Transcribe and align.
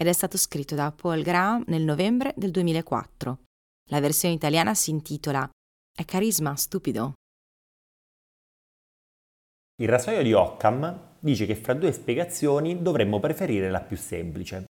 ed 0.00 0.06
è 0.06 0.12
stato 0.12 0.38
scritto 0.38 0.76
da 0.76 0.92
Paul 0.92 1.22
Graham 1.22 1.64
nel 1.66 1.82
novembre 1.82 2.32
del 2.36 2.52
2004. 2.52 3.38
La 3.90 3.98
versione 4.00 4.34
italiana 4.34 4.72
si 4.74 4.90
intitola 4.90 5.48
È 5.92 6.04
carisma 6.04 6.54
stupido. 6.54 7.14
Il 9.80 9.88
rasoio 9.88 10.22
di 10.22 10.32
Occam 10.32 11.16
dice 11.18 11.46
che 11.46 11.56
fra 11.56 11.74
due 11.74 11.90
spiegazioni 11.90 12.80
dovremmo 12.80 13.18
preferire 13.18 13.70
la 13.70 13.80
più 13.80 13.96
semplice. 13.96 14.66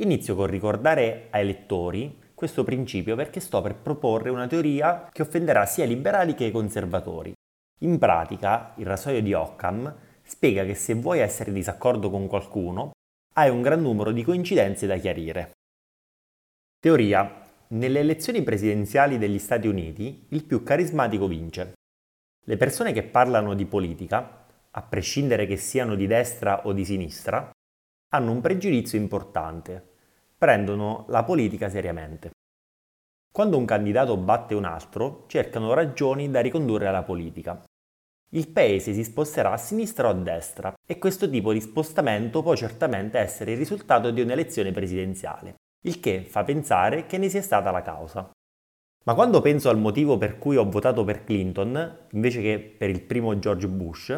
Inizio 0.00 0.34
con 0.34 0.46
ricordare 0.46 1.28
ai 1.30 1.46
lettori 1.46 2.26
questo 2.34 2.64
principio 2.64 3.14
perché 3.14 3.38
sto 3.38 3.60
per 3.60 3.76
proporre 3.76 4.30
una 4.30 4.46
teoria 4.48 5.08
che 5.12 5.22
offenderà 5.22 5.66
sia 5.66 5.84
i 5.84 5.88
liberali 5.88 6.34
che 6.34 6.44
i 6.44 6.50
conservatori. 6.50 7.32
In 7.80 7.98
pratica, 7.98 8.74
il 8.78 8.86
rasoio 8.86 9.22
di 9.22 9.32
Occam 9.32 9.94
spiega 10.22 10.64
che 10.64 10.74
se 10.74 10.94
vuoi 10.94 11.20
essere 11.20 11.50
in 11.50 11.56
disaccordo 11.56 12.10
con 12.10 12.26
qualcuno, 12.26 12.90
hai 13.38 13.50
un 13.50 13.62
gran 13.62 13.80
numero 13.80 14.10
di 14.10 14.24
coincidenze 14.24 14.88
da 14.88 14.96
chiarire. 14.96 15.52
Teoria. 16.80 17.46
Nelle 17.68 18.00
elezioni 18.00 18.42
presidenziali 18.42 19.16
degli 19.16 19.38
Stati 19.38 19.68
Uniti 19.68 20.26
il 20.30 20.44
più 20.44 20.64
carismatico 20.64 21.28
vince. 21.28 21.74
Le 22.44 22.56
persone 22.56 22.92
che 22.92 23.04
parlano 23.04 23.54
di 23.54 23.64
politica, 23.64 24.46
a 24.70 24.82
prescindere 24.82 25.46
che 25.46 25.56
siano 25.56 25.94
di 25.94 26.08
destra 26.08 26.66
o 26.66 26.72
di 26.72 26.84
sinistra, 26.84 27.48
hanno 28.08 28.32
un 28.32 28.40
pregiudizio 28.40 28.98
importante. 28.98 29.86
Prendono 30.36 31.04
la 31.08 31.22
politica 31.22 31.68
seriamente. 31.68 32.30
Quando 33.30 33.56
un 33.56 33.66
candidato 33.66 34.16
batte 34.16 34.54
un 34.54 34.64
altro, 34.64 35.26
cercano 35.28 35.74
ragioni 35.74 36.28
da 36.28 36.40
ricondurre 36.40 36.88
alla 36.88 37.04
politica. 37.04 37.62
Il 38.30 38.48
paese 38.50 38.92
si 38.92 39.04
sposterà 39.04 39.52
a 39.52 39.56
sinistra 39.56 40.08
o 40.08 40.10
a 40.10 40.14
destra 40.14 40.74
e 40.86 40.98
questo 40.98 41.30
tipo 41.30 41.52
di 41.52 41.60
spostamento 41.60 42.42
può 42.42 42.54
certamente 42.54 43.18
essere 43.18 43.52
il 43.52 43.58
risultato 43.58 44.10
di 44.10 44.20
un'elezione 44.20 44.70
presidenziale, 44.70 45.54
il 45.84 45.98
che 45.98 46.24
fa 46.24 46.44
pensare 46.44 47.06
che 47.06 47.16
ne 47.16 47.30
sia 47.30 47.40
stata 47.40 47.70
la 47.70 47.80
causa. 47.80 48.30
Ma 49.04 49.14
quando 49.14 49.40
penso 49.40 49.70
al 49.70 49.78
motivo 49.78 50.18
per 50.18 50.36
cui 50.36 50.56
ho 50.56 50.68
votato 50.68 51.04
per 51.04 51.24
Clinton, 51.24 52.08
invece 52.10 52.42
che 52.42 52.60
per 52.60 52.90
il 52.90 53.00
primo 53.00 53.38
George 53.38 53.66
Bush, 53.66 54.08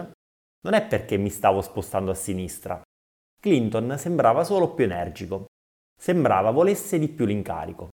non 0.63 0.75
è 0.75 0.85
perché 0.85 1.17
mi 1.17 1.31
stavo 1.31 1.63
spostando 1.63 2.11
a 2.11 2.15
sinistra. 2.15 2.83
Clinton 3.41 3.95
sembrava 3.97 4.43
solo 4.43 4.75
più 4.75 4.85
energico. 4.85 5.47
Sembrava 5.97 6.51
volesse 6.51 6.99
di 6.99 7.09
più 7.09 7.25
l'incarico. 7.25 7.91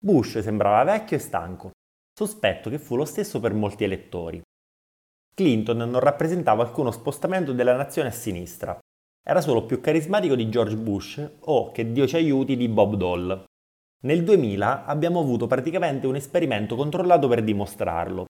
Bush 0.00 0.38
sembrava 0.38 0.92
vecchio 0.92 1.18
e 1.18 1.20
stanco. 1.20 1.70
Sospetto 2.18 2.70
che 2.70 2.78
fu 2.78 2.96
lo 2.96 3.04
stesso 3.04 3.38
per 3.38 3.52
molti 3.52 3.84
elettori. 3.84 4.40
Clinton 5.38 5.76
non 5.76 6.00
rappresentava 6.00 6.64
alcuno 6.64 6.90
spostamento 6.90 7.52
della 7.52 7.76
nazione 7.76 8.08
a 8.08 8.10
sinistra. 8.10 8.76
Era 9.24 9.40
solo 9.40 9.66
più 9.66 9.80
carismatico 9.80 10.34
di 10.34 10.48
George 10.48 10.76
Bush 10.76 11.30
o, 11.42 11.70
che 11.70 11.92
Dio 11.92 12.08
ci 12.08 12.16
aiuti, 12.16 12.56
di 12.56 12.68
Bob 12.68 12.96
Dole. 12.96 13.44
Nel 14.02 14.24
2000 14.24 14.84
abbiamo 14.84 15.20
avuto 15.20 15.46
praticamente 15.46 16.08
un 16.08 16.16
esperimento 16.16 16.74
controllato 16.74 17.28
per 17.28 17.44
dimostrarlo. 17.44 18.24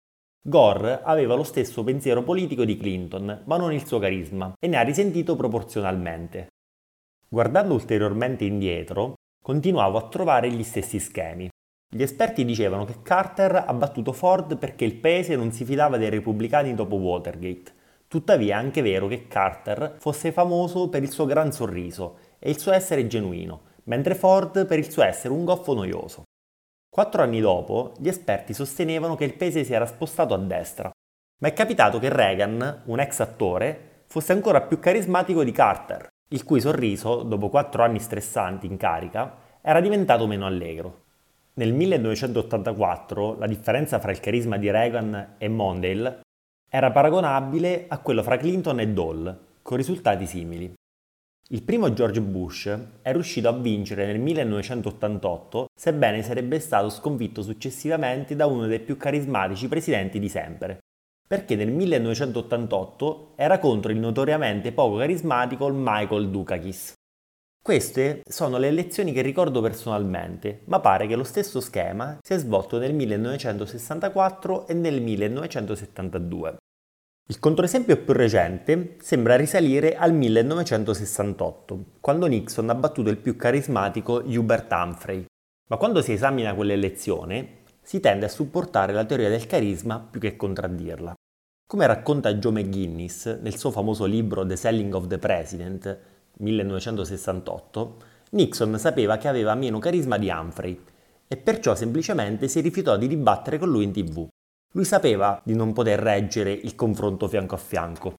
Gore 0.42 1.04
aveva 1.04 1.36
lo 1.36 1.44
stesso 1.44 1.84
pensiero 1.84 2.24
politico 2.24 2.66
di 2.66 2.76
Clinton, 2.76 3.44
ma 3.46 3.58
non 3.58 3.72
il 3.72 3.86
suo 3.86 4.00
carisma, 4.00 4.56
e 4.60 4.68
ne 4.68 4.78
ha 4.78 4.82
risentito 4.82 5.36
proporzionalmente. 5.36 6.48
Guardando 7.30 7.76
ulteriormente 7.76 8.46
indietro, 8.46 9.14
continuavo 9.44 10.00
a 10.00 10.08
trovare 10.08 10.50
gli 10.50 10.64
stessi 10.64 10.98
schemi. 10.98 11.48
Gli 11.96 12.02
esperti 12.02 12.44
dicevano 12.44 12.84
che 12.84 13.02
Carter 13.02 13.64
ha 13.66 13.74
battuto 13.74 14.12
Ford 14.12 14.58
perché 14.58 14.84
il 14.84 14.96
paese 14.96 15.38
non 15.38 15.54
si 15.54 15.64
fidava 15.64 15.96
dei 15.96 16.10
repubblicani 16.10 16.76
dopo 16.76 16.98
Watergate. 16.98 17.72
Tuttavia 18.10 18.58
è 18.58 18.60
anche 18.60 18.82
vero 18.82 19.08
che 19.08 19.30
Carter 19.30 19.96
fosse 19.98 20.34
famoso 20.34 20.90
per 20.90 21.04
il 21.04 21.10
suo 21.10 21.24
gran 21.24 21.54
sorriso 21.54 22.18
e 22.38 22.50
il 22.50 22.60
suo 22.60 22.74
essere 22.74 23.08
genuino, 23.08 23.62
mentre 23.84 24.14
Ford 24.14 24.66
per 24.66 24.78
il 24.78 24.92
suo 24.92 25.04
essere 25.04 25.34
un 25.34 25.46
goffo 25.46 25.74
noioso. 25.74 26.24
Quattro 26.90 27.22
anni 27.22 27.40
dopo, 27.40 27.94
gli 27.98 28.10
esperti 28.10 28.54
sostenevano 28.54 29.16
che 29.16 29.24
il 29.24 29.36
paese 29.36 29.64
si 29.64 29.72
era 29.72 29.86
spostato 29.86 30.34
a 30.34 30.38
destra, 30.38 30.92
ma 31.40 31.48
è 31.48 31.54
capitato 31.54 31.98
che 31.98 32.10
Reagan, 32.10 32.82
un 32.88 33.00
ex 33.00 33.22
attore, 33.22 34.04
fosse 34.08 34.34
ancora 34.34 34.60
più 34.64 34.80
carismatico 34.80 35.46
di 35.46 35.54
Carter, 35.54 36.10
il 36.28 36.44
cui 36.44 36.60
sorriso, 36.60 37.24
dopo 37.24 37.48
quattro 37.48 37.84
anni 37.84 38.00
stressanti 38.00 38.66
in 38.68 38.76
carica, 38.76 39.38
era 39.62 39.80
diventato 39.80 40.28
meno 40.28 40.46
allegro. 40.46 41.04
Nel 41.58 41.72
1984 41.72 43.38
la 43.38 43.48
differenza 43.48 44.00
fra 44.00 44.12
il 44.12 44.20
carisma 44.20 44.58
di 44.58 44.70
Reagan 44.70 45.36
e 45.38 45.48
Mondale 45.48 46.20
era 46.70 46.92
paragonabile 46.92 47.86
a 47.88 48.00
quello 48.00 48.24
fra 48.24 48.36
Clinton 48.36 48.82
e 48.82 48.90
Dole, 48.90 49.38
con 49.62 49.78
risultati 49.78 50.26
simili. 50.26 50.74
Il 51.50 51.64
primo 51.64 51.94
George 51.94 52.20
Bush 52.20 52.78
è 53.02 53.14
riuscito 53.14 53.48
a 53.48 53.54
vincere 53.54 54.06
nel 54.06 54.20
1988, 54.20 55.68
sebbene 55.74 56.24
sarebbe 56.24 56.60
stato 56.60 56.90
sconfitto 56.90 57.42
successivamente 57.42 58.36
da 58.36 58.48
uno 58.48 58.68
dei 58.68 58.82
più 58.82 58.98
carismatici 58.98 59.70
presidenti 59.70 60.20
di 60.20 60.28
sempre, 60.28 60.80
perché 61.26 61.56
nel 61.56 61.72
1988 61.72 63.32
era 63.38 63.60
contro 63.60 63.94
il 63.94 64.00
notoriamente 64.00 64.74
poco 64.74 64.98
carismatico 64.98 65.70
Michael 65.72 66.30
Dukakis. 66.30 66.94
Queste 67.66 68.22
sono 68.30 68.60
le 68.60 68.70
lezioni 68.70 69.12
che 69.12 69.24
ricordo 69.24 69.60
personalmente, 69.60 70.62
ma 70.66 70.80
pare 70.80 71.08
che 71.08 71.16
lo 71.16 71.24
stesso 71.24 71.60
schema 71.60 72.20
sia 72.22 72.38
svolto 72.38 72.78
nel 72.78 72.94
1964 72.94 74.68
e 74.68 74.76
nel 74.76 75.02
1972. 75.02 76.58
Il 77.28 77.40
controesempio 77.40 77.98
più 77.98 78.14
recente 78.14 78.98
sembra 79.02 79.36
risalire 79.36 79.96
al 79.96 80.14
1968, 80.14 81.86
quando 82.02 82.28
Nixon 82.28 82.70
ha 82.70 82.76
battuto 82.76 83.10
il 83.10 83.18
più 83.18 83.36
carismatico 83.36 84.22
Hubert 84.24 84.72
Humphrey. 84.72 85.26
Ma 85.68 85.78
quando 85.78 86.04
si 86.04 86.12
esamina 86.12 86.54
quell'elezione, 86.54 87.64
si 87.82 88.00
tende 88.00 88.26
a 88.26 88.30
supportare 88.30 88.94
la 88.94 89.06
teoria 89.06 89.30
del 89.30 89.48
carisma 89.48 90.00
più 90.00 90.20
che 90.20 90.36
contraddirla. 90.36 91.16
Come 91.68 91.88
racconta 91.88 92.32
Joe 92.36 92.52
McGuinness 92.52 93.40
nel 93.40 93.58
suo 93.58 93.72
famoso 93.72 94.06
libro 94.06 94.46
The 94.46 94.56
Selling 94.56 94.94
of 94.94 95.08
the 95.08 95.18
President, 95.18 96.14
1968, 96.38 97.98
Nixon 98.32 98.78
sapeva 98.78 99.18
che 99.18 99.28
aveva 99.28 99.56
meno 99.56 99.80
carisma 99.80 100.18
di 100.18 100.30
Humphrey 100.30 100.82
e 101.28 101.38
perciò 101.38 101.76
semplicemente 101.76 102.48
si 102.48 102.62
rifiutò 102.62 102.98
di 102.98 103.08
dibattere 103.08 103.58
con 103.58 103.70
lui 103.70 103.86
in 103.86 103.92
tv. 103.92 104.28
Lui 104.74 104.86
sapeva 104.86 105.42
di 105.44 105.56
non 105.56 105.74
poter 105.74 106.00
reggere 106.00 106.52
il 106.52 106.76
confronto 106.76 107.28
fianco 107.28 107.56
a 107.56 107.60
fianco. 107.60 108.14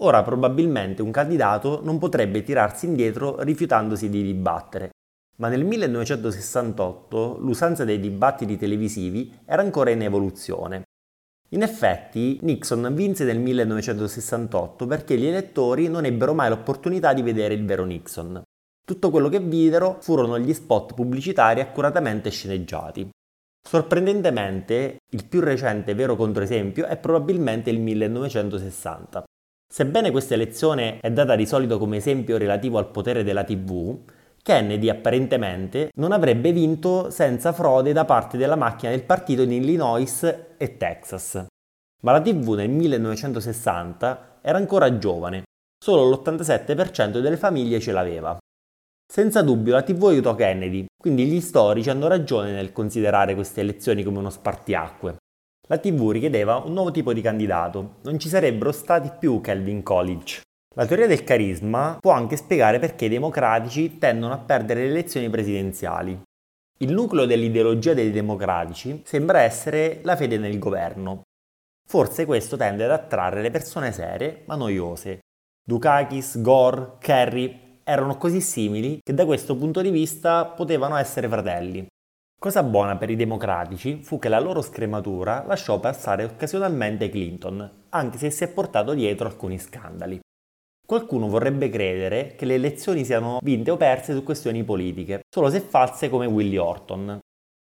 Ora 0.00 0.22
probabilmente 0.22 1.02
un 1.02 1.10
candidato 1.10 1.80
non 1.82 1.98
potrebbe 1.98 2.42
tirarsi 2.42 2.86
indietro 2.86 3.40
rifiutandosi 3.42 4.08
di 4.08 4.22
dibattere, 4.22 4.90
ma 5.38 5.48
nel 5.48 5.64
1968 5.64 7.38
l'usanza 7.40 7.84
dei 7.84 7.98
dibattiti 7.98 8.56
televisivi 8.56 9.40
era 9.44 9.62
ancora 9.62 9.90
in 9.90 10.02
evoluzione 10.02 10.84
in 11.50 11.62
effetti, 11.62 12.38
Nixon 12.42 12.90
vinse 12.92 13.24
nel 13.24 13.38
1968 13.38 14.86
perché 14.86 15.16
gli 15.16 15.26
elettori 15.26 15.88
non 15.88 16.04
ebbero 16.04 16.34
mai 16.34 16.48
l'opportunità 16.48 17.12
di 17.12 17.22
vedere 17.22 17.54
il 17.54 17.64
vero 17.64 17.84
Nixon. 17.84 18.42
Tutto 18.84 19.10
quello 19.10 19.28
che 19.28 19.38
videro 19.38 19.98
furono 20.00 20.38
gli 20.38 20.52
spot 20.52 20.94
pubblicitari 20.94 21.60
accuratamente 21.60 22.30
sceneggiati. 22.30 23.08
Sorprendentemente, 23.66 24.98
il 25.10 25.26
più 25.26 25.40
recente 25.40 25.94
vero 25.94 26.16
controesempio 26.16 26.86
è 26.86 26.96
probabilmente 26.96 27.70
il 27.70 27.80
1960. 27.80 29.24
Sebbene 29.68 30.10
questa 30.12 30.34
elezione 30.34 31.00
è 31.00 31.10
data 31.10 31.34
di 31.34 31.46
solito 31.46 31.78
come 31.78 31.96
esempio 31.96 32.38
relativo 32.38 32.78
al 32.78 32.90
potere 32.90 33.24
della 33.24 33.42
TV, 33.42 33.98
Kennedy 34.46 34.88
apparentemente 34.88 35.90
non 35.96 36.12
avrebbe 36.12 36.52
vinto 36.52 37.10
senza 37.10 37.52
frode 37.52 37.92
da 37.92 38.04
parte 38.04 38.36
della 38.36 38.54
macchina 38.54 38.92
del 38.92 39.02
partito 39.02 39.42
in 39.42 39.50
Illinois 39.50 40.22
e 40.56 40.76
Texas. 40.76 41.44
Ma 42.04 42.12
la 42.12 42.20
TV 42.20 42.54
nel 42.54 42.70
1960 42.70 44.38
era 44.42 44.56
ancora 44.56 44.98
giovane, 44.98 45.42
solo 45.82 46.08
l'87% 46.08 47.18
delle 47.18 47.36
famiglie 47.36 47.80
ce 47.80 47.90
l'aveva. 47.90 48.38
Senza 49.04 49.42
dubbio 49.42 49.72
la 49.72 49.82
TV 49.82 50.04
aiutò 50.04 50.36
Kennedy, 50.36 50.86
quindi 50.96 51.26
gli 51.26 51.40
storici 51.40 51.90
hanno 51.90 52.06
ragione 52.06 52.52
nel 52.52 52.70
considerare 52.70 53.34
queste 53.34 53.62
elezioni 53.62 54.04
come 54.04 54.18
uno 54.18 54.30
spartiacque. 54.30 55.16
La 55.66 55.78
TV 55.78 56.10
richiedeva 56.10 56.58
un 56.58 56.72
nuovo 56.72 56.92
tipo 56.92 57.12
di 57.12 57.20
candidato, 57.20 57.96
non 58.02 58.16
ci 58.20 58.28
sarebbero 58.28 58.70
stati 58.70 59.10
più 59.18 59.40
Kelvin 59.40 59.82
College, 59.82 60.42
la 60.76 60.84
teoria 60.84 61.06
del 61.06 61.24
carisma 61.24 61.96
può 61.98 62.12
anche 62.12 62.36
spiegare 62.36 62.78
perché 62.78 63.06
i 63.06 63.10
democratici 63.10 63.96
tendono 63.96 64.34
a 64.34 64.38
perdere 64.38 64.82
le 64.82 64.90
elezioni 64.90 65.30
presidenziali. 65.30 66.20
Il 66.78 66.92
nucleo 66.92 67.24
dell'ideologia 67.24 67.94
dei 67.94 68.10
democratici 68.10 69.00
sembra 69.06 69.40
essere 69.40 70.00
la 70.02 70.16
fede 70.16 70.36
nel 70.36 70.58
governo. 70.58 71.22
Forse 71.88 72.26
questo 72.26 72.58
tende 72.58 72.84
ad 72.84 72.90
attrarre 72.90 73.40
le 73.40 73.50
persone 73.50 73.90
serie 73.90 74.42
ma 74.46 74.56
noiose. 74.56 75.20
Dukakis, 75.64 76.42
Gore, 76.42 76.96
Kerry 76.98 77.80
erano 77.82 78.18
così 78.18 78.42
simili 78.42 78.98
che 79.02 79.14
da 79.14 79.24
questo 79.24 79.56
punto 79.56 79.80
di 79.80 79.90
vista 79.90 80.44
potevano 80.44 80.96
essere 80.96 81.26
fratelli. 81.26 81.86
Cosa 82.38 82.62
buona 82.62 82.98
per 82.98 83.08
i 83.08 83.16
democratici 83.16 84.02
fu 84.02 84.18
che 84.18 84.28
la 84.28 84.40
loro 84.40 84.60
scrematura 84.60 85.42
lasciò 85.46 85.80
passare 85.80 86.24
occasionalmente 86.24 87.08
Clinton, 87.08 87.84
anche 87.88 88.18
se 88.18 88.30
si 88.30 88.44
è 88.44 88.48
portato 88.48 88.92
dietro 88.92 89.26
alcuni 89.26 89.58
scandali. 89.58 90.20
Qualcuno 90.86 91.26
vorrebbe 91.26 91.68
credere 91.68 92.36
che 92.36 92.44
le 92.44 92.54
elezioni 92.54 93.04
siano 93.04 93.40
vinte 93.42 93.72
o 93.72 93.76
perse 93.76 94.14
su 94.14 94.22
questioni 94.22 94.62
politiche, 94.62 95.22
solo 95.28 95.50
se 95.50 95.58
false 95.58 96.08
come 96.08 96.26
Willie 96.26 96.58
Horton. 96.58 97.18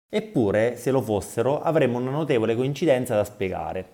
Eppure, 0.07 0.77
se 0.77 0.91
lo 0.91 1.01
fossero, 1.01 1.63
avremmo 1.63 1.97
una 1.97 2.11
notevole 2.11 2.55
coincidenza 2.55 3.17
da 3.17 3.25
spiegare. 3.25 3.87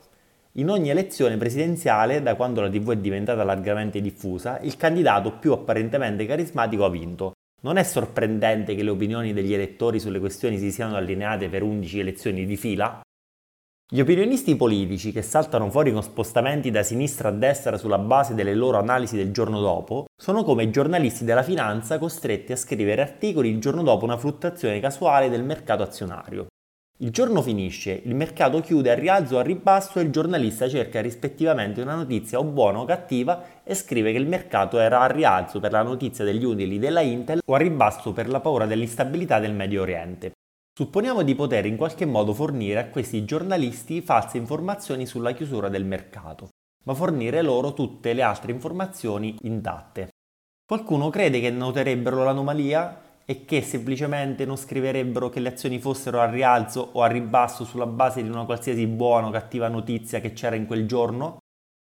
In 0.54 0.68
ogni 0.70 0.90
elezione 0.90 1.36
presidenziale, 1.36 2.20
da 2.20 2.34
quando 2.34 2.62
la 2.62 2.68
TV 2.68 2.94
è 2.94 2.96
diventata 2.96 3.44
largamente 3.44 4.00
diffusa, 4.00 4.58
il 4.58 4.76
candidato 4.76 5.38
più 5.38 5.52
apparentemente 5.52 6.26
carismatico 6.26 6.84
ha 6.84 6.90
vinto. 6.90 7.34
Non 7.60 7.76
è 7.76 7.84
sorprendente 7.84 8.74
che 8.74 8.82
le 8.82 8.90
opinioni 8.90 9.32
degli 9.32 9.54
elettori 9.54 10.00
sulle 10.00 10.18
questioni 10.18 10.58
si 10.58 10.72
siano 10.72 10.96
allineate 10.96 11.48
per 11.48 11.62
11 11.62 12.00
elezioni 12.00 12.44
di 12.44 12.56
fila? 12.56 13.00
Gli 13.94 14.00
opinionisti 14.00 14.56
politici 14.56 15.12
che 15.12 15.20
saltano 15.20 15.68
fuori 15.68 15.92
con 15.92 16.02
spostamenti 16.02 16.70
da 16.70 16.82
sinistra 16.82 17.28
a 17.28 17.30
destra 17.30 17.76
sulla 17.76 17.98
base 17.98 18.34
delle 18.34 18.54
loro 18.54 18.78
analisi 18.78 19.16
del 19.16 19.32
giorno 19.32 19.60
dopo 19.60 20.06
sono 20.16 20.44
come 20.44 20.62
i 20.62 20.70
giornalisti 20.70 21.26
della 21.26 21.42
finanza 21.42 21.98
costretti 21.98 22.52
a 22.52 22.56
scrivere 22.56 23.02
articoli 23.02 23.50
il 23.50 23.60
giorno 23.60 23.82
dopo 23.82 24.06
una 24.06 24.16
fluttuazione 24.16 24.80
casuale 24.80 25.28
del 25.28 25.44
mercato 25.44 25.82
azionario. 25.82 26.46
Il 27.00 27.10
giorno 27.10 27.42
finisce, 27.42 28.00
il 28.04 28.14
mercato 28.14 28.60
chiude 28.60 28.92
a 28.92 28.94
rialzo 28.94 29.36
o 29.36 29.40
a 29.40 29.42
ribasso 29.42 29.98
e 29.98 30.04
il 30.04 30.10
giornalista 30.10 30.70
cerca 30.70 31.02
rispettivamente 31.02 31.82
una 31.82 31.94
notizia 31.94 32.38
o 32.38 32.44
buona 32.44 32.78
o 32.78 32.86
cattiva 32.86 33.44
e 33.62 33.74
scrive 33.74 34.12
che 34.12 34.18
il 34.18 34.26
mercato 34.26 34.78
era 34.78 35.00
a 35.00 35.06
rialzo 35.06 35.60
per 35.60 35.72
la 35.72 35.82
notizia 35.82 36.24
degli 36.24 36.44
utili 36.44 36.78
della 36.78 37.02
Intel 37.02 37.42
o 37.44 37.54
a 37.54 37.58
ribasso 37.58 38.14
per 38.14 38.30
la 38.30 38.40
paura 38.40 38.64
dell'instabilità 38.64 39.38
del 39.38 39.52
Medio 39.52 39.82
Oriente. 39.82 40.32
Supponiamo 40.74 41.22
di 41.22 41.34
poter 41.34 41.66
in 41.66 41.76
qualche 41.76 42.06
modo 42.06 42.32
fornire 42.32 42.80
a 42.80 42.88
questi 42.88 43.26
giornalisti 43.26 44.00
false 44.00 44.38
informazioni 44.38 45.04
sulla 45.04 45.32
chiusura 45.32 45.68
del 45.68 45.84
mercato, 45.84 46.48
ma 46.84 46.94
fornire 46.94 47.42
loro 47.42 47.74
tutte 47.74 48.14
le 48.14 48.22
altre 48.22 48.52
informazioni 48.52 49.36
intatte. 49.42 50.08
Qualcuno 50.64 51.10
crede 51.10 51.40
che 51.40 51.50
noterebbero 51.50 52.24
l'anomalia 52.24 53.02
e 53.26 53.44
che 53.44 53.60
semplicemente 53.60 54.46
non 54.46 54.56
scriverebbero 54.56 55.28
che 55.28 55.40
le 55.40 55.50
azioni 55.50 55.78
fossero 55.78 56.20
a 56.20 56.30
rialzo 56.30 56.88
o 56.92 57.02
a 57.02 57.06
ribasso 57.06 57.64
sulla 57.64 57.84
base 57.84 58.22
di 58.22 58.30
una 58.30 58.46
qualsiasi 58.46 58.86
buona 58.86 59.26
o 59.26 59.30
cattiva 59.30 59.68
notizia 59.68 60.20
che 60.20 60.32
c'era 60.32 60.56
in 60.56 60.64
quel 60.64 60.86
giorno? 60.86 61.36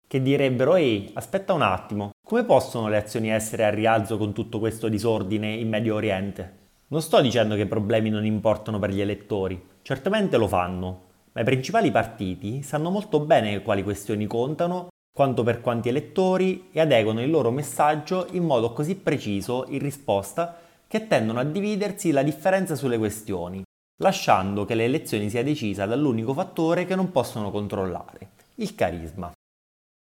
Che 0.08 0.20
direbbero 0.20 0.74
ehi, 0.78 1.12
aspetta 1.14 1.54
un 1.54 1.62
attimo, 1.62 2.10
come 2.26 2.44
possono 2.44 2.88
le 2.88 2.98
azioni 2.98 3.30
essere 3.30 3.66
a 3.66 3.70
rialzo 3.70 4.18
con 4.18 4.34
tutto 4.34 4.58
questo 4.58 4.90
disordine 4.90 5.54
in 5.54 5.70
Medio 5.70 5.94
Oriente? 5.94 6.62
Non 6.88 7.02
sto 7.02 7.22
dicendo 7.22 7.56
che 7.56 7.62
i 7.62 7.68
problemi 7.68 8.10
non 8.10 8.26
importano 8.26 8.80
per 8.80 8.92
gli 8.92 9.02
elettori, 9.02 9.62
certamente 9.82 10.38
lo 10.38 10.48
fanno, 10.48 11.02
ma 11.32 11.42
i 11.42 11.46
principali 11.46 11.92
partiti 11.92 12.62
sanno 12.62 12.90
molto 12.90 13.20
bene 13.20 13.62
quali 13.62 13.84
questioni 13.84 14.28
contano, 14.28 14.90
quanto 15.12 15.44
per 15.44 15.62
quanti 15.62 15.90
elettori 15.90 16.70
e 16.72 16.80
adeguano 16.80 17.22
il 17.22 17.30
loro 17.30 17.52
messaggio 17.52 18.28
in 18.32 18.44
modo 18.44 18.74
così 18.74 18.96
preciso 18.96 19.66
in 19.70 19.80
risposta 19.80 20.58
che 20.88 21.08
tendono 21.08 21.40
a 21.40 21.44
dividersi 21.44 22.12
la 22.12 22.24
differenza 22.24 22.76
sulle 22.76 22.98
questioni, 22.98 23.64
lasciando 24.02 24.66
che 24.66 24.76
le 24.76 24.86
elezioni 24.86 25.30
sia 25.30 25.44
decisa 25.44 25.86
dall'unico 25.86 26.34
fattore 26.34 26.86
che 26.86 26.96
non 26.96 27.12
possono 27.12 27.52
controllare, 27.52 28.30
il 28.56 28.76
carisma. 28.76 29.32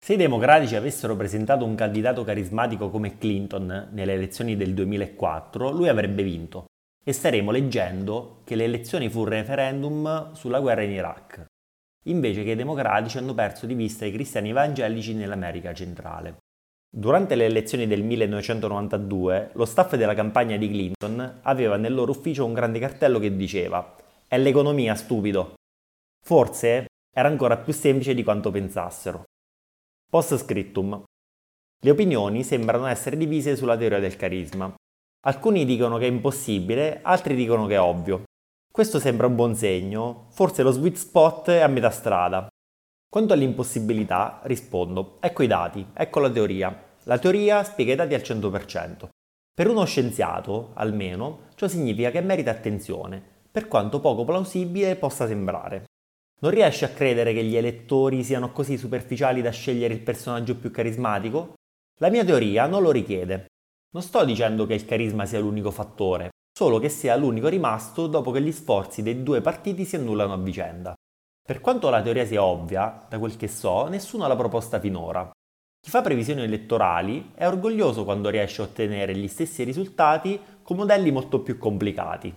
Se 0.04 0.14
i 0.14 0.16
democratici 0.16 0.76
avessero 0.76 1.14
presentato 1.14 1.64
un 1.64 1.74
candidato 1.74 2.24
carismatico 2.24 2.90
come 2.90 3.16
Clinton 3.18 3.88
nelle 3.92 4.14
elezioni 4.14 4.56
del 4.56 4.74
2004, 4.74 5.70
lui 5.70 5.88
avrebbe 5.88 6.22
vinto, 6.22 6.64
e 7.04 7.12
staremo 7.12 7.50
leggendo 7.50 8.40
che 8.44 8.54
le 8.54 8.64
elezioni 8.64 9.08
fu 9.08 9.20
un 9.20 9.26
referendum 9.26 10.32
sulla 10.34 10.60
guerra 10.60 10.82
in 10.82 10.90
Iraq, 10.92 11.44
invece 12.04 12.44
che 12.44 12.52
i 12.52 12.56
democratici 12.56 13.18
hanno 13.18 13.34
perso 13.34 13.66
di 13.66 13.74
vista 13.74 14.04
i 14.04 14.12
cristiani 14.12 14.50
evangelici 14.50 15.14
nell'America 15.14 15.72
centrale. 15.74 16.36
Durante 16.94 17.34
le 17.34 17.46
elezioni 17.46 17.86
del 17.86 18.02
1992, 18.02 19.52
lo 19.54 19.64
staff 19.64 19.96
della 19.96 20.14
campagna 20.14 20.58
di 20.58 20.68
Clinton 20.68 21.40
aveva 21.42 21.76
nel 21.76 21.94
loro 21.94 22.10
ufficio 22.10 22.44
un 22.44 22.52
grande 22.52 22.78
cartello 22.78 23.18
che 23.18 23.34
diceva 23.34 23.96
È 24.26 24.36
l'economia, 24.36 24.94
stupido. 24.94 25.54
Forse 26.22 26.86
era 27.14 27.28
ancora 27.28 27.56
più 27.56 27.72
semplice 27.72 28.14
di 28.14 28.22
quanto 28.22 28.50
pensassero. 28.50 29.24
Post 30.10 30.36
scriptum. 30.36 31.02
Le 31.80 31.90
opinioni 31.90 32.44
sembrano 32.44 32.84
essere 32.86 33.16
divise 33.16 33.56
sulla 33.56 33.76
teoria 33.76 33.98
del 33.98 34.16
carisma. 34.16 34.72
Alcuni 35.24 35.64
dicono 35.64 35.98
che 35.98 36.06
è 36.06 36.10
impossibile, 36.10 36.98
altri 37.02 37.36
dicono 37.36 37.66
che 37.66 37.74
è 37.74 37.80
ovvio. 37.80 38.24
Questo 38.72 38.98
sembra 38.98 39.28
un 39.28 39.36
buon 39.36 39.54
segno, 39.54 40.26
forse 40.30 40.64
lo 40.64 40.72
sweet 40.72 40.96
spot 40.96 41.50
è 41.50 41.60
a 41.60 41.68
metà 41.68 41.90
strada. 41.90 42.48
Quanto 43.08 43.32
all'impossibilità, 43.32 44.40
rispondo, 44.44 45.18
ecco 45.20 45.44
i 45.44 45.46
dati, 45.46 45.86
ecco 45.94 46.18
la 46.18 46.30
teoria. 46.30 46.76
La 47.04 47.18
teoria 47.18 47.62
spiega 47.62 47.92
i 47.92 47.96
dati 47.96 48.14
al 48.14 48.22
100%. 48.22 49.08
Per 49.54 49.68
uno 49.68 49.84
scienziato, 49.84 50.70
almeno, 50.74 51.48
ciò 51.54 51.68
significa 51.68 52.10
che 52.10 52.20
merita 52.20 52.50
attenzione, 52.50 53.22
per 53.48 53.68
quanto 53.68 54.00
poco 54.00 54.24
plausibile 54.24 54.96
possa 54.96 55.28
sembrare. 55.28 55.84
Non 56.40 56.50
riesce 56.50 56.84
a 56.84 56.90
credere 56.90 57.32
che 57.32 57.44
gli 57.44 57.56
elettori 57.56 58.24
siano 58.24 58.50
così 58.50 58.76
superficiali 58.76 59.40
da 59.40 59.50
scegliere 59.50 59.94
il 59.94 60.00
personaggio 60.00 60.56
più 60.56 60.72
carismatico? 60.72 61.52
La 62.00 62.08
mia 62.10 62.24
teoria 62.24 62.66
non 62.66 62.82
lo 62.82 62.90
richiede. 62.90 63.46
Non 63.94 64.02
sto 64.02 64.24
dicendo 64.24 64.64
che 64.64 64.72
il 64.72 64.86
carisma 64.86 65.26
sia 65.26 65.38
l'unico 65.38 65.70
fattore, 65.70 66.30
solo 66.50 66.78
che 66.78 66.88
sia 66.88 67.14
l'unico 67.14 67.48
rimasto 67.48 68.06
dopo 68.06 68.30
che 68.30 68.40
gli 68.40 68.50
sforzi 68.50 69.02
dei 69.02 69.22
due 69.22 69.42
partiti 69.42 69.84
si 69.84 69.96
annullano 69.96 70.32
a 70.32 70.38
vicenda. 70.38 70.94
Per 71.44 71.60
quanto 71.60 71.90
la 71.90 72.00
teoria 72.00 72.24
sia 72.24 72.42
ovvia, 72.42 73.04
da 73.06 73.18
quel 73.18 73.36
che 73.36 73.48
so, 73.48 73.88
nessuno 73.88 74.26
l'ha 74.26 74.36
proposta 74.36 74.80
finora. 74.80 75.30
Chi 75.78 75.90
fa 75.90 76.00
previsioni 76.00 76.42
elettorali 76.42 77.32
è 77.34 77.46
orgoglioso 77.46 78.04
quando 78.04 78.30
riesce 78.30 78.62
a 78.62 78.64
ottenere 78.64 79.14
gli 79.14 79.28
stessi 79.28 79.62
risultati 79.62 80.40
con 80.62 80.78
modelli 80.78 81.10
molto 81.10 81.40
più 81.40 81.58
complicati. 81.58 82.34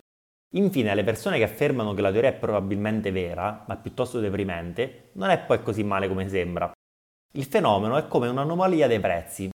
Infine, 0.56 0.94
le 0.94 1.04
persone 1.06 1.38
che 1.38 1.44
affermano 1.44 1.94
che 1.94 2.02
la 2.02 2.12
teoria 2.12 2.32
è 2.32 2.34
probabilmente 2.34 3.12
vera, 3.12 3.64
ma 3.68 3.78
piuttosto 3.78 4.20
deprimente, 4.20 5.12
non 5.14 5.30
è 5.30 5.40
poi 5.40 5.62
così 5.62 5.84
male 5.84 6.10
come 6.10 6.28
sembra. 6.28 6.70
Il 7.34 7.46
fenomeno 7.46 7.96
è 7.96 8.08
come 8.08 8.28
un'anomalia 8.28 8.88
dei 8.88 9.00
prezzi, 9.00 9.50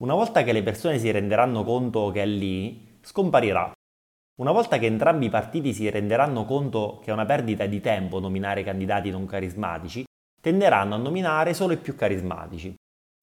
una 0.00 0.14
volta 0.14 0.44
che 0.44 0.52
le 0.52 0.62
persone 0.62 0.98
si 0.98 1.10
renderanno 1.10 1.64
conto 1.64 2.10
che 2.10 2.22
è 2.22 2.26
lì, 2.26 2.98
scomparirà. 3.02 3.72
Una 4.40 4.52
volta 4.52 4.78
che 4.78 4.86
entrambi 4.86 5.26
i 5.26 5.30
partiti 5.30 5.74
si 5.74 5.90
renderanno 5.90 6.44
conto 6.44 7.00
che 7.02 7.10
è 7.10 7.12
una 7.12 7.26
perdita 7.26 7.66
di 7.66 7.80
tempo 7.80 8.20
nominare 8.20 8.62
candidati 8.62 9.10
non 9.10 9.26
carismatici, 9.26 10.04
tenderanno 10.40 10.94
a 10.94 10.98
nominare 10.98 11.52
solo 11.52 11.72
i 11.72 11.78
più 11.78 11.96
carismatici. 11.96 12.72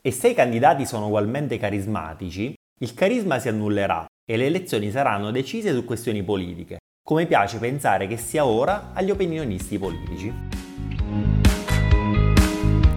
E 0.01 0.11
se 0.11 0.29
i 0.29 0.33
candidati 0.33 0.85
sono 0.85 1.07
ugualmente 1.07 1.57
carismatici, 1.57 2.53
il 2.81 2.93
carisma 2.93 3.39
si 3.39 3.47
annullerà 3.47 4.05
e 4.29 4.35
le 4.35 4.47
elezioni 4.47 4.91
saranno 4.91 5.31
decise 5.31 5.71
su 5.71 5.85
questioni 5.85 6.23
politiche, 6.23 6.79
come 7.01 7.25
piace 7.25 7.57
pensare 7.57 8.05
che 8.05 8.17
sia 8.17 8.45
ora 8.45 8.91
agli 8.93 9.11
opinionisti 9.11 9.79
politici. 9.79 10.64